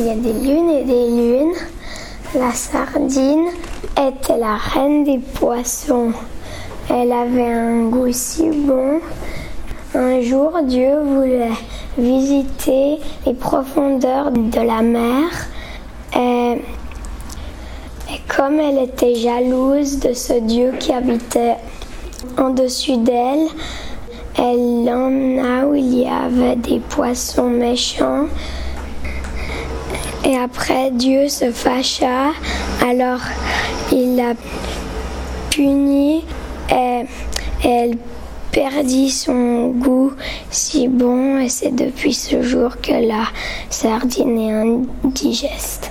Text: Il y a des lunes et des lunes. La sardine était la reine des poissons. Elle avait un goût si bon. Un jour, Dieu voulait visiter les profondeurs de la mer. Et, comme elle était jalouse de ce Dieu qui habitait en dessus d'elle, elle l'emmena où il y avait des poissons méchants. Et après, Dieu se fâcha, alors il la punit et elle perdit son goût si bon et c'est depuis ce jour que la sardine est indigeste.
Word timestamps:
Il 0.00 0.06
y 0.06 0.10
a 0.10 0.14
des 0.14 0.32
lunes 0.32 0.70
et 0.70 0.84
des 0.84 1.10
lunes. 1.10 1.52
La 2.34 2.52
sardine 2.52 3.48
était 3.98 4.38
la 4.38 4.56
reine 4.56 5.04
des 5.04 5.18
poissons. 5.18 6.12
Elle 6.88 7.12
avait 7.12 7.52
un 7.52 7.82
goût 7.90 8.10
si 8.10 8.48
bon. 8.48 9.00
Un 9.94 10.22
jour, 10.22 10.52
Dieu 10.62 11.00
voulait 11.02 11.52
visiter 11.98 12.98
les 13.26 13.34
profondeurs 13.34 14.30
de 14.30 14.60
la 14.60 14.80
mer. 14.80 15.28
Et, 16.16 16.62
comme 18.34 18.58
elle 18.58 18.78
était 18.78 19.16
jalouse 19.16 19.98
de 19.98 20.14
ce 20.14 20.32
Dieu 20.40 20.72
qui 20.80 20.94
habitait 20.94 21.56
en 22.38 22.48
dessus 22.48 22.96
d'elle, 22.96 23.48
elle 24.38 24.86
l'emmena 24.86 25.66
où 25.66 25.74
il 25.74 25.94
y 25.94 26.08
avait 26.08 26.56
des 26.56 26.80
poissons 26.80 27.50
méchants. 27.50 28.28
Et 30.24 30.36
après, 30.36 30.90
Dieu 30.90 31.28
se 31.28 31.50
fâcha, 31.50 32.32
alors 32.86 33.20
il 33.90 34.16
la 34.16 34.34
punit 35.50 36.24
et 36.70 37.04
elle 37.64 37.96
perdit 38.52 39.10
son 39.10 39.68
goût 39.68 40.12
si 40.50 40.88
bon 40.88 41.38
et 41.38 41.48
c'est 41.48 41.74
depuis 41.74 42.14
ce 42.14 42.42
jour 42.42 42.80
que 42.80 42.92
la 42.92 43.24
sardine 43.70 44.38
est 44.38 45.06
indigeste. 45.06 45.89